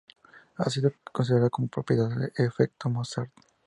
[0.55, 3.29] Ha sido considerada con propiedades de Efecto Mozart.